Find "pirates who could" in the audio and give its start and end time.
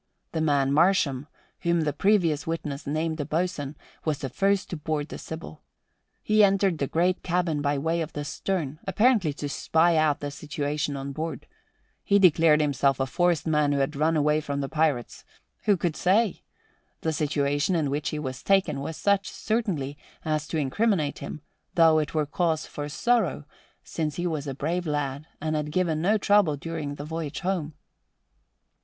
14.67-15.95